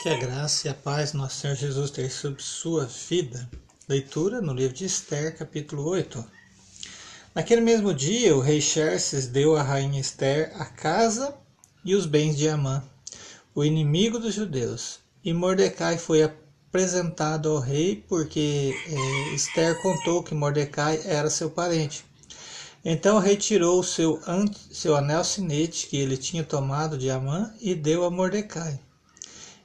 Que 0.00 0.08
a 0.08 0.16
graça 0.16 0.68
e 0.68 0.70
a 0.70 0.74
paz 0.74 1.10
do 1.10 1.18
nosso 1.18 1.40
Senhor 1.40 1.56
Jesus 1.56 1.90
tenha 1.90 2.08
sobre 2.08 2.40
sua 2.40 2.86
vida. 2.86 3.50
Leitura 3.88 4.40
no 4.40 4.54
livro 4.54 4.76
de 4.76 4.84
Esther, 4.84 5.36
capítulo 5.36 5.84
8. 5.88 6.24
Naquele 7.34 7.60
mesmo 7.60 7.92
dia, 7.92 8.36
o 8.36 8.38
rei 8.38 8.60
Xerxes 8.60 9.26
deu 9.26 9.56
à 9.56 9.62
rainha 9.62 10.00
Esther 10.00 10.52
a 10.54 10.66
casa 10.66 11.34
e 11.84 11.96
os 11.96 12.06
bens 12.06 12.38
de 12.38 12.48
Amã, 12.48 12.80
o 13.52 13.64
inimigo 13.64 14.20
dos 14.20 14.34
judeus. 14.34 15.00
E 15.24 15.32
Mordecai 15.32 15.98
foi 15.98 16.22
apresentado 16.22 17.48
ao 17.48 17.58
rei 17.58 17.96
porque 18.08 18.76
eh, 18.86 19.34
Esther 19.34 19.82
contou 19.82 20.22
que 20.22 20.32
Mordecai 20.32 21.00
era 21.06 21.28
seu 21.28 21.50
parente. 21.50 22.04
Então 22.84 23.18
retirou 23.18 23.82
seu, 23.82 24.20
seu 24.70 24.94
anel 24.94 25.24
sinete 25.24 25.88
que 25.88 25.96
ele 25.96 26.16
tinha 26.16 26.44
tomado 26.44 26.96
de 26.96 27.10
Amã 27.10 27.52
e 27.60 27.74
deu 27.74 28.04
a 28.04 28.10
Mordecai. 28.12 28.78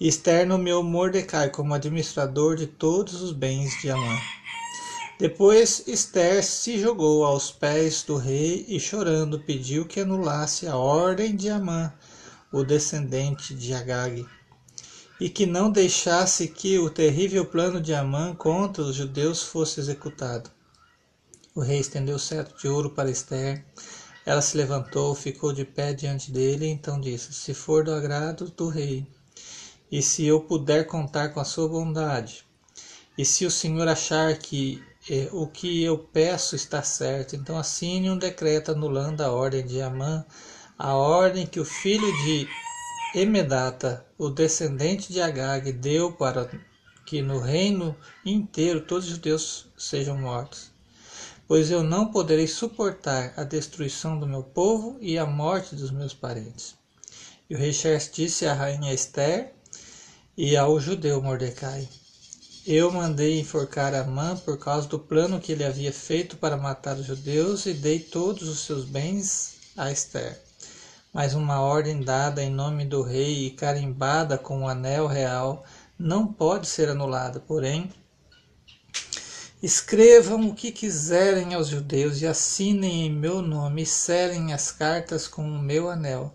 Esther 0.00 0.46
nomeou 0.46 0.80
Mordecai 0.84 1.50
como 1.50 1.74
administrador 1.74 2.54
de 2.54 2.68
todos 2.68 3.20
os 3.20 3.32
bens 3.32 3.80
de 3.80 3.90
Amã. 3.90 4.16
Depois 5.18 5.82
Esther 5.88 6.44
se 6.44 6.78
jogou 6.78 7.24
aos 7.24 7.50
pés 7.50 8.04
do 8.04 8.16
rei 8.16 8.64
e 8.68 8.78
chorando 8.78 9.40
pediu 9.40 9.84
que 9.84 9.98
anulasse 9.98 10.68
a 10.68 10.76
ordem 10.76 11.34
de 11.34 11.50
Amã, 11.50 11.92
o 12.52 12.62
descendente 12.62 13.52
de 13.52 13.74
Agag, 13.74 14.24
e 15.20 15.28
que 15.28 15.44
não 15.44 15.68
deixasse 15.68 16.46
que 16.46 16.78
o 16.78 16.88
terrível 16.88 17.44
plano 17.44 17.80
de 17.80 17.92
Amã 17.92 18.36
contra 18.36 18.84
os 18.84 18.94
judeus 18.94 19.42
fosse 19.42 19.80
executado. 19.80 20.48
O 21.56 21.60
rei 21.60 21.80
estendeu 21.80 22.14
o 22.14 22.20
cetro 22.20 22.56
de 22.56 22.68
ouro 22.68 22.90
para 22.90 23.10
Esther. 23.10 23.64
Ela 24.24 24.42
se 24.42 24.56
levantou, 24.56 25.12
ficou 25.16 25.52
de 25.52 25.64
pé 25.64 25.92
diante 25.92 26.30
dele 26.30 26.66
e 26.66 26.70
então 26.70 27.00
disse: 27.00 27.32
Se 27.32 27.52
for 27.52 27.82
do 27.82 27.92
agrado 27.92 28.48
do 28.56 28.68
rei, 28.68 29.04
e 29.90 30.02
se 30.02 30.24
eu 30.26 30.40
puder 30.40 30.86
contar 30.86 31.30
com 31.30 31.40
a 31.40 31.44
sua 31.44 31.68
bondade, 31.68 32.44
e 33.16 33.24
se 33.24 33.44
o 33.44 33.50
Senhor 33.50 33.88
achar 33.88 34.36
que 34.38 34.82
eh, 35.10 35.28
o 35.32 35.46
que 35.46 35.82
eu 35.82 35.98
peço 35.98 36.54
está 36.54 36.82
certo, 36.82 37.34
então 37.34 37.58
assine 37.58 38.10
um 38.10 38.18
decreto 38.18 38.70
anulando 38.70 39.22
a 39.22 39.32
ordem 39.32 39.66
de 39.66 39.80
Amã, 39.80 40.24
a 40.78 40.94
ordem 40.94 41.46
que 41.46 41.58
o 41.58 41.64
filho 41.64 42.06
de 42.24 42.46
Emedata, 43.14 44.06
o 44.16 44.28
descendente 44.28 45.12
de 45.12 45.20
Agag, 45.20 45.72
deu 45.72 46.12
para 46.12 46.48
que 47.06 47.22
no 47.22 47.40
reino 47.40 47.96
inteiro 48.24 48.82
todos 48.82 49.06
os 49.06 49.12
judeus 49.12 49.66
sejam 49.76 50.16
mortos. 50.18 50.70
Pois 51.48 51.70
eu 51.70 51.82
não 51.82 52.12
poderei 52.12 52.46
suportar 52.46 53.32
a 53.34 53.42
destruição 53.42 54.20
do 54.20 54.26
meu 54.26 54.42
povo 54.42 54.98
e 55.00 55.16
a 55.16 55.24
morte 55.24 55.74
dos 55.74 55.90
meus 55.90 56.12
parentes. 56.12 56.76
E 57.48 57.54
o 57.54 57.58
rei 57.58 57.72
Xerxes 57.72 58.12
disse 58.12 58.46
à 58.46 58.52
rainha 58.52 58.92
Esther 58.92 59.54
e 60.40 60.56
ao 60.56 60.78
judeu 60.78 61.20
Mordecai: 61.20 61.88
Eu 62.64 62.92
mandei 62.92 63.40
enforcar 63.40 63.92
Amã 63.92 64.36
por 64.36 64.56
causa 64.56 64.86
do 64.86 64.96
plano 64.96 65.40
que 65.40 65.50
ele 65.50 65.64
havia 65.64 65.92
feito 65.92 66.36
para 66.36 66.56
matar 66.56 66.96
os 66.96 67.06
judeus 67.06 67.66
e 67.66 67.74
dei 67.74 67.98
todos 67.98 68.48
os 68.48 68.60
seus 68.60 68.84
bens 68.84 69.56
a 69.76 69.90
Esther. 69.90 70.40
Mas 71.12 71.34
uma 71.34 71.60
ordem 71.60 72.00
dada 72.02 72.40
em 72.40 72.50
nome 72.50 72.84
do 72.84 73.02
rei 73.02 73.46
e 73.46 73.50
carimbada 73.50 74.38
com 74.38 74.58
o 74.58 74.60
um 74.60 74.68
anel 74.68 75.08
real 75.08 75.64
não 75.98 76.32
pode 76.32 76.68
ser 76.68 76.88
anulada, 76.88 77.40
porém, 77.40 77.90
Escrevam 79.60 80.50
o 80.50 80.54
que 80.54 80.70
quiserem 80.70 81.52
aos 81.52 81.66
judeus 81.66 82.22
e 82.22 82.26
assinem 82.28 83.06
em 83.06 83.10
meu 83.10 83.42
nome 83.42 83.82
e 83.82 83.86
selem 83.86 84.52
as 84.52 84.70
cartas 84.70 85.26
com 85.26 85.42
o 85.42 85.60
meu 85.60 85.90
anel. 85.90 86.32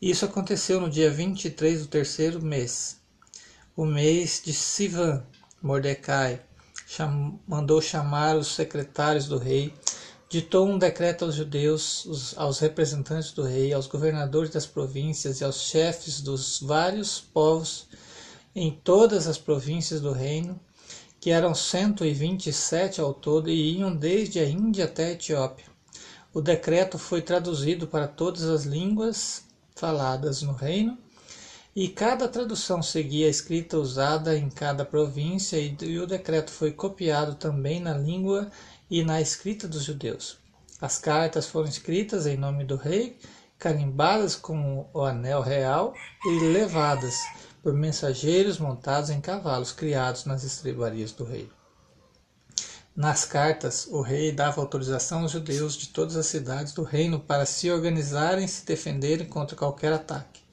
Isso 0.00 0.24
aconteceu 0.24 0.80
no 0.80 0.88
dia 0.88 1.10
23 1.10 1.82
do 1.82 1.88
terceiro 1.88 2.42
mês 2.42 3.03
o 3.76 3.84
mês 3.84 4.40
de 4.44 4.52
Sivan, 4.52 5.24
Mordecai 5.60 6.40
cham 6.86 7.40
mandou 7.46 7.80
chamar 7.80 8.36
os 8.36 8.48
secretários 8.48 9.26
do 9.26 9.36
rei, 9.36 9.74
ditou 10.28 10.68
um 10.68 10.78
decreto 10.78 11.24
aos 11.24 11.34
judeus, 11.34 12.04
os, 12.04 12.38
aos 12.38 12.60
representantes 12.60 13.32
do 13.32 13.42
rei, 13.42 13.72
aos 13.72 13.86
governadores 13.86 14.50
das 14.50 14.66
províncias 14.66 15.40
e 15.40 15.44
aos 15.44 15.62
chefes 15.62 16.20
dos 16.20 16.60
vários 16.60 17.20
povos 17.20 17.88
em 18.54 18.70
todas 18.70 19.26
as 19.26 19.38
províncias 19.38 20.00
do 20.00 20.12
reino, 20.12 20.60
que 21.18 21.30
eram 21.30 21.54
cento 21.54 22.04
e 22.04 22.12
vinte 22.12 22.48
e 22.48 22.52
sete 22.52 23.00
ao 23.00 23.12
todo 23.12 23.50
e 23.50 23.78
iam 23.78 23.94
desde 23.94 24.38
a 24.38 24.44
Índia 24.44 24.84
até 24.84 25.06
a 25.06 25.12
Etiópia. 25.12 25.66
O 26.32 26.40
decreto 26.40 26.98
foi 26.98 27.22
traduzido 27.22 27.88
para 27.88 28.06
todas 28.06 28.44
as 28.44 28.64
línguas 28.64 29.44
faladas 29.74 30.42
no 30.42 30.52
reino 30.52 30.98
e 31.76 31.88
cada 31.88 32.28
tradução 32.28 32.80
seguia 32.80 33.26
a 33.26 33.30
escrita 33.30 33.76
usada 33.76 34.36
em 34.36 34.48
cada 34.48 34.84
província, 34.84 35.58
e, 35.58 35.98
o 35.98 36.06
decreto 36.06 36.52
foi 36.52 36.70
copiado 36.70 37.34
também 37.34 37.80
na 37.80 37.94
língua 37.94 38.48
e 38.88 39.02
na 39.02 39.20
escrita 39.20 39.66
dos 39.66 39.82
judeus. 39.82 40.38
As 40.80 40.98
cartas 40.98 41.46
foram 41.46 41.68
escritas 41.68 42.26
em 42.26 42.36
nome 42.36 42.64
do 42.64 42.76
rei, 42.76 43.18
carimbadas 43.58 44.36
com 44.36 44.88
o 44.92 45.00
anel 45.02 45.40
real 45.40 45.94
e 46.24 46.38
levadas 46.52 47.18
por 47.60 47.72
mensageiros 47.72 48.58
montados 48.58 49.10
em 49.10 49.20
cavalos 49.20 49.72
criados 49.72 50.26
nas 50.26 50.44
estrebarias 50.44 51.10
do 51.10 51.24
rei. 51.24 51.50
Nas 52.94 53.24
cartas, 53.24 53.88
o 53.90 54.00
rei 54.00 54.30
dava 54.30 54.60
autorização 54.60 55.22
aos 55.22 55.32
judeus 55.32 55.76
de 55.76 55.88
todas 55.88 56.14
as 56.14 56.26
cidades 56.26 56.72
do 56.72 56.84
reino 56.84 57.18
para 57.18 57.44
se 57.44 57.68
organizarem 57.68 58.44
e 58.44 58.48
se 58.48 58.64
defenderem 58.64 59.26
contra 59.26 59.56
qualquer 59.56 59.92
ataque. 59.92 60.43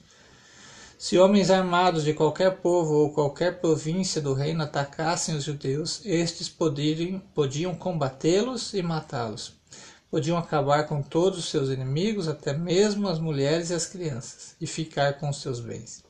Se 1.04 1.18
homens 1.18 1.50
armados 1.50 2.04
de 2.04 2.14
qualquer 2.14 2.58
povo 2.58 2.94
ou 2.94 3.10
qualquer 3.12 3.60
província 3.60 4.22
do 4.22 4.36
reino 4.36 4.62
atacassem 4.62 5.36
os 5.36 5.44
judeus, 5.44 6.00
estes 6.06 6.48
poderiam, 6.48 7.20
podiam 7.34 7.74
combatê-los 7.74 8.76
e 8.76 8.84
matá-los. 8.84 9.56
Podiam 10.12 10.38
acabar 10.38 10.84
com 10.84 11.02
todos 11.02 11.40
os 11.40 11.50
seus 11.50 11.70
inimigos, 11.70 12.28
até 12.28 12.54
mesmo 12.54 13.08
as 13.08 13.18
mulheres 13.18 13.72
e 13.72 13.74
as 13.74 13.88
crianças, 13.88 14.56
e 14.62 14.68
ficar 14.68 15.14
com 15.14 15.28
os 15.28 15.42
seus 15.42 15.60
bens. 15.60 16.04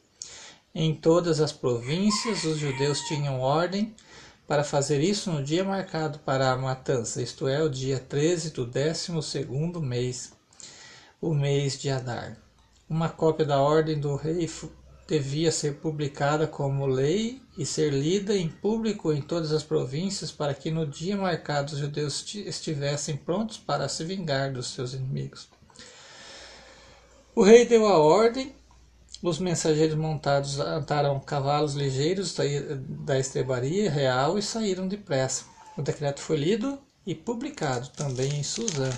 Em 0.75 0.93
todas 0.93 1.39
as 1.39 1.53
províncias, 1.53 2.43
os 2.43 2.57
judeus 2.57 2.99
tinham 3.07 3.39
ordem 3.39 3.95
para 4.45 4.61
fazer 4.61 4.99
isso 4.99 5.31
no 5.31 5.41
dia 5.41 5.63
marcado 5.63 6.19
para 6.19 6.51
a 6.51 6.57
matança, 6.57 7.21
isto 7.21 7.47
é, 7.47 7.63
o 7.63 7.69
dia 7.69 7.97
13 7.97 8.49
do 8.49 8.65
décimo 8.65 9.23
segundo 9.23 9.81
mês, 9.81 10.33
o 11.21 11.33
mês 11.33 11.79
de 11.79 11.89
Adar. 11.89 12.37
Uma 12.89 13.07
cópia 13.07 13.45
da 13.45 13.61
ordem 13.61 13.97
do 13.97 14.17
rei 14.17 14.49
devia 15.11 15.51
ser 15.51 15.75
publicada 15.75 16.47
como 16.47 16.85
lei 16.85 17.41
e 17.57 17.65
ser 17.65 17.91
lida 17.91 18.33
em 18.33 18.47
público 18.47 19.11
em 19.11 19.21
todas 19.21 19.51
as 19.51 19.61
províncias 19.61 20.31
para 20.31 20.53
que 20.53 20.71
no 20.71 20.87
dia 20.87 21.17
marcado 21.17 21.73
os 21.73 21.79
judeus 21.79 22.23
estivessem 22.33 23.17
prontos 23.17 23.57
para 23.57 23.89
se 23.89 24.05
vingar 24.05 24.53
dos 24.53 24.67
seus 24.67 24.93
inimigos. 24.93 25.49
O 27.35 27.43
rei 27.43 27.65
deu 27.65 27.85
a 27.87 27.97
ordem, 27.97 28.55
os 29.21 29.37
mensageiros 29.37 29.97
montados 29.97 30.61
ataram 30.61 31.19
cavalos 31.19 31.73
ligeiros 31.73 32.33
da 32.79 33.19
estrebaria 33.19 33.91
real 33.91 34.39
e 34.39 34.41
saíram 34.41 34.87
depressa. 34.87 35.43
O 35.77 35.81
decreto 35.81 36.21
foi 36.21 36.37
lido 36.37 36.79
e 37.05 37.13
publicado 37.13 37.89
também 37.89 38.39
em 38.39 38.43
Suzã, 38.43 38.89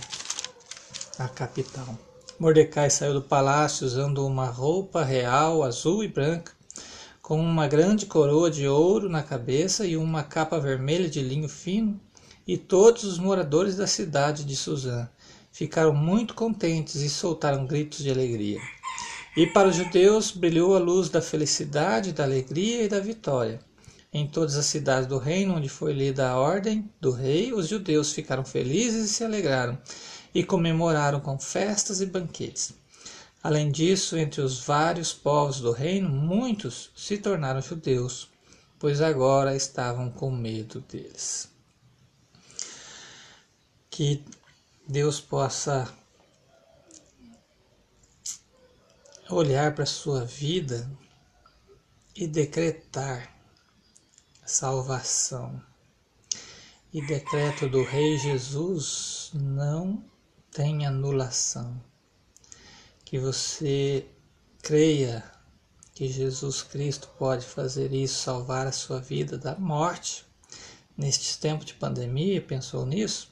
a 1.17 1.27
capital. 1.27 2.12
Mordecai 2.39 2.89
saiu 2.89 3.13
do 3.13 3.21
palácio 3.21 3.85
usando 3.85 4.25
uma 4.25 4.47
roupa 4.47 5.03
real 5.03 5.63
azul 5.63 6.03
e 6.03 6.07
branca, 6.07 6.51
com 7.21 7.39
uma 7.39 7.67
grande 7.67 8.07
coroa 8.07 8.49
de 8.49 8.67
ouro 8.67 9.07
na 9.07 9.21
cabeça 9.21 9.85
e 9.85 9.95
uma 9.95 10.23
capa 10.23 10.59
vermelha 10.59 11.07
de 11.07 11.21
linho 11.21 11.47
fino, 11.47 11.99
e 12.45 12.57
todos 12.57 13.03
os 13.03 13.19
moradores 13.19 13.77
da 13.77 13.85
cidade 13.85 14.43
de 14.43 14.55
Suzã 14.55 15.07
ficaram 15.51 15.93
muito 15.93 16.33
contentes 16.33 16.95
e 16.95 17.09
soltaram 17.09 17.67
gritos 17.67 17.99
de 17.99 18.09
alegria. 18.09 18.59
E 19.37 19.45
para 19.47 19.67
os 19.67 19.75
judeus 19.75 20.31
brilhou 20.31 20.75
a 20.75 20.79
luz 20.79 21.09
da 21.09 21.21
felicidade, 21.21 22.11
da 22.11 22.23
alegria 22.23 22.83
e 22.83 22.89
da 22.89 22.99
vitória. 22.99 23.59
Em 24.11 24.27
todas 24.27 24.57
as 24.57 24.65
cidades 24.65 25.07
do 25.07 25.17
reino 25.17 25.55
onde 25.55 25.69
foi 25.69 25.93
lida 25.93 26.29
a 26.29 26.37
ordem 26.37 26.89
do 26.99 27.11
rei, 27.11 27.53
os 27.53 27.67
judeus 27.67 28.11
ficaram 28.11 28.43
felizes 28.43 29.09
e 29.09 29.13
se 29.13 29.23
alegraram, 29.23 29.77
e 30.33 30.43
comemoraram 30.43 31.19
com 31.19 31.37
festas 31.37 32.01
e 32.01 32.05
banquetes. 32.05 32.73
Além 33.43 33.71
disso, 33.71 34.17
entre 34.17 34.41
os 34.41 34.59
vários 34.59 35.13
povos 35.13 35.59
do 35.59 35.71
reino, 35.71 36.09
muitos 36.09 36.91
se 36.95 37.17
tornaram 37.17 37.61
judeus, 37.61 38.29
pois 38.79 39.01
agora 39.01 39.55
estavam 39.55 40.09
com 40.09 40.31
medo 40.31 40.79
deles. 40.81 41.49
Que 43.89 44.23
Deus 44.87 45.19
possa 45.19 45.93
olhar 49.29 49.73
para 49.75 49.83
a 49.83 49.87
sua 49.87 50.25
vida 50.25 50.89
e 52.15 52.27
decretar 52.27 53.33
salvação. 54.45 55.61
E 56.93 57.05
decreto 57.05 57.67
do 57.67 57.83
Rei 57.83 58.17
Jesus 58.17 59.31
não 59.33 60.03
tem 60.53 60.85
anulação. 60.85 61.81
Que 63.03 63.17
você 63.17 64.05
creia 64.61 65.23
que 65.93 66.07
Jesus 66.07 66.61
Cristo 66.61 67.09
pode 67.17 67.45
fazer 67.45 67.91
isso, 67.91 68.21
salvar 68.21 68.67
a 68.67 68.71
sua 68.71 68.99
vida 68.99 69.37
da 69.37 69.55
morte 69.55 70.25
neste 70.95 71.39
tempo 71.39 71.65
de 71.65 71.73
pandemia? 71.73 72.41
Pensou 72.41 72.85
nisso? 72.85 73.31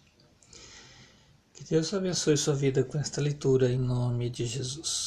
Que 1.54 1.64
Deus 1.64 1.94
abençoe 1.94 2.36
sua 2.36 2.56
vida 2.56 2.84
com 2.84 2.98
esta 2.98 3.22
leitura 3.22 3.72
em 3.72 3.78
nome 3.78 4.30
de 4.30 4.46
Jesus. 4.46 5.02